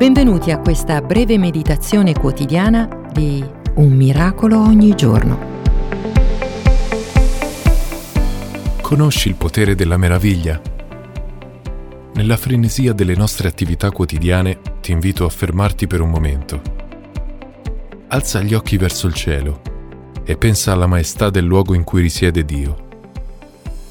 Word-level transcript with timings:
Benvenuti 0.00 0.50
a 0.50 0.56
questa 0.56 1.02
breve 1.02 1.36
meditazione 1.36 2.14
quotidiana 2.14 2.88
di 3.12 3.44
Un 3.74 3.92
miracolo 3.92 4.58
ogni 4.58 4.94
giorno. 4.94 5.38
Conosci 8.80 9.28
il 9.28 9.34
potere 9.34 9.74
della 9.74 9.98
meraviglia? 9.98 10.58
Nella 12.14 12.38
frenesia 12.38 12.94
delle 12.94 13.14
nostre 13.14 13.46
attività 13.46 13.90
quotidiane 13.90 14.60
ti 14.80 14.92
invito 14.92 15.26
a 15.26 15.28
fermarti 15.28 15.86
per 15.86 16.00
un 16.00 16.08
momento. 16.08 16.62
Alza 18.08 18.40
gli 18.40 18.54
occhi 18.54 18.78
verso 18.78 19.06
il 19.06 19.12
cielo 19.12 19.60
e 20.24 20.34
pensa 20.38 20.72
alla 20.72 20.86
maestà 20.86 21.28
del 21.28 21.44
luogo 21.44 21.74
in 21.74 21.84
cui 21.84 22.00
risiede 22.00 22.46
Dio. 22.46 22.88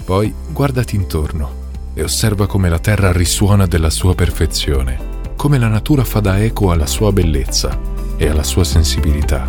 Poi 0.06 0.34
guardati 0.52 0.96
intorno 0.96 1.68
e 1.94 2.02
osserva 2.02 2.48
come 2.48 2.68
la 2.68 2.80
terra 2.80 3.12
risuona 3.12 3.68
della 3.68 3.92
sua 3.92 4.16
perfezione 4.16 5.19
come 5.40 5.58
la 5.58 5.70
natura 5.70 6.04
fa 6.04 6.20
da 6.20 6.38
eco 6.38 6.70
alla 6.70 6.86
sua 6.86 7.14
bellezza 7.14 7.80
e 8.18 8.28
alla 8.28 8.44
sua 8.44 8.66
sensibilità. 8.66 9.48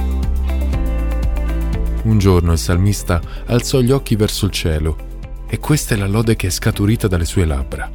Un 2.04 2.16
giorno 2.16 2.52
il 2.52 2.58
salmista 2.58 3.20
alzò 3.46 3.80
gli 3.80 3.90
occhi 3.90 4.14
verso 4.14 4.44
il 4.44 4.52
cielo 4.52 4.96
e 5.48 5.58
questa 5.58 5.96
è 5.96 5.98
la 5.98 6.06
lode 6.06 6.36
che 6.36 6.46
è 6.46 6.50
scaturita 6.50 7.08
dalle 7.08 7.24
sue 7.24 7.44
labbra. 7.44 7.90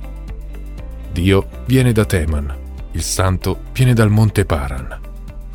Dio 1.09 1.47
viene 1.67 1.93
da 1.93 2.03
Teman, 2.03 2.53
il 2.91 3.01
santo 3.01 3.59
viene 3.71 3.93
dal 3.93 4.09
monte 4.09 4.43
Paran. 4.43 4.99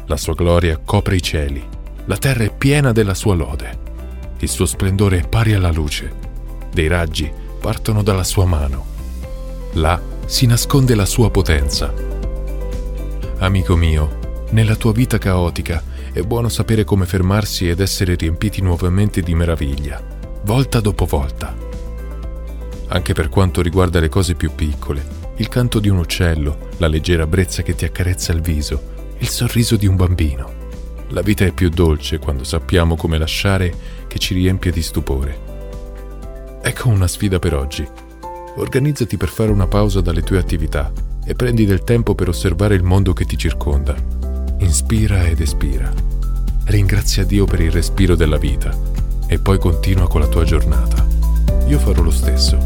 La 0.06 0.16
sua 0.16 0.32
gloria 0.32 0.80
copre 0.82 1.16
i 1.16 1.22
cieli, 1.22 1.62
la 2.06 2.16
terra 2.16 2.44
è 2.44 2.56
piena 2.56 2.92
della 2.92 3.12
sua 3.12 3.34
lode. 3.34 3.78
Il 4.38 4.48
suo 4.48 4.64
splendore 4.64 5.18
è 5.18 5.28
pari 5.28 5.52
alla 5.52 5.70
luce, 5.70 6.10
dei 6.72 6.88
raggi 6.88 7.30
partono 7.60 8.02
dalla 8.02 8.24
sua 8.24 8.46
mano. 8.46 8.86
Là 9.72 10.00
si 10.24 10.46
nasconde 10.46 10.94
la 10.94 11.04
sua 11.04 11.30
potenza 11.30 12.09
Amico 13.42 13.74
mio, 13.74 14.18
nella 14.50 14.76
tua 14.76 14.92
vita 14.92 15.16
caotica 15.16 15.82
è 16.12 16.20
buono 16.20 16.50
sapere 16.50 16.84
come 16.84 17.06
fermarsi 17.06 17.70
ed 17.70 17.80
essere 17.80 18.14
riempiti 18.14 18.60
nuovamente 18.60 19.22
di 19.22 19.34
meraviglia, 19.34 19.98
volta 20.42 20.78
dopo 20.80 21.06
volta. 21.06 21.56
Anche 22.88 23.14
per 23.14 23.30
quanto 23.30 23.62
riguarda 23.62 23.98
le 23.98 24.10
cose 24.10 24.34
più 24.34 24.50
piccole, 24.54 25.02
il 25.36 25.48
canto 25.48 25.80
di 25.80 25.88
un 25.88 25.96
uccello, 25.96 26.68
la 26.76 26.86
leggera 26.86 27.26
brezza 27.26 27.62
che 27.62 27.74
ti 27.74 27.86
accarezza 27.86 28.30
il 28.32 28.42
viso, 28.42 29.14
il 29.16 29.28
sorriso 29.28 29.76
di 29.76 29.86
un 29.86 29.96
bambino. 29.96 30.52
La 31.08 31.22
vita 31.22 31.46
è 31.46 31.52
più 31.52 31.70
dolce 31.70 32.18
quando 32.18 32.44
sappiamo 32.44 32.94
come 32.94 33.16
lasciare 33.16 33.72
che 34.06 34.18
ci 34.18 34.34
riempie 34.34 34.70
di 34.70 34.82
stupore. 34.82 36.58
Ecco 36.60 36.88
una 36.90 37.08
sfida 37.08 37.38
per 37.38 37.54
oggi. 37.54 37.88
Organizzati 38.56 39.16
per 39.16 39.30
fare 39.30 39.50
una 39.50 39.66
pausa 39.66 40.02
dalle 40.02 40.20
tue 40.20 40.36
attività 40.36 41.08
e 41.30 41.34
prendi 41.36 41.64
del 41.64 41.84
tempo 41.84 42.16
per 42.16 42.28
osservare 42.28 42.74
il 42.74 42.82
mondo 42.82 43.12
che 43.12 43.24
ti 43.24 43.38
circonda. 43.38 43.94
Inspira 44.58 45.28
ed 45.28 45.40
espira. 45.40 45.88
Ringrazia 46.64 47.24
Dio 47.24 47.44
per 47.44 47.60
il 47.60 47.70
respiro 47.70 48.16
della 48.16 48.36
vita 48.36 48.76
e 49.28 49.38
poi 49.38 49.60
continua 49.60 50.08
con 50.08 50.22
la 50.22 50.26
tua 50.26 50.42
giornata. 50.42 51.06
Io 51.68 51.78
farò 51.78 52.02
lo 52.02 52.10
stesso. 52.10 52.58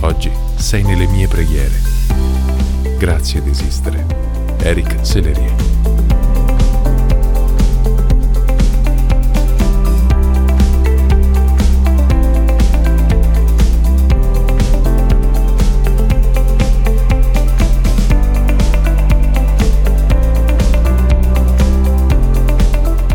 Oggi 0.00 0.30
sei 0.56 0.82
nelle 0.84 1.06
mie 1.06 1.28
preghiere. 1.28 1.74
Grazie 2.96 3.42
di 3.42 3.50
esistere. 3.50 4.06
Eric 4.62 4.96
Sellerie. 5.04 5.71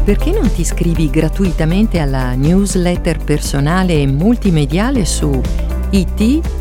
Perché 0.08 0.32
non 0.32 0.50
ti 0.54 0.62
iscrivi 0.62 1.10
gratuitamente 1.10 2.00
alla 2.00 2.34
newsletter 2.34 3.18
personale 3.18 4.00
e 4.00 4.08
multimediale 4.08 5.04
su 5.04 5.42
it.jesus.net? 5.90 6.58